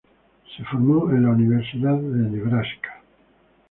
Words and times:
Se 0.57 0.63
formó 0.63 1.11
en 1.11 1.21
la 1.25 1.29
Universidad 1.29 1.93
de 1.95 2.29
Nebraska. 2.31 3.03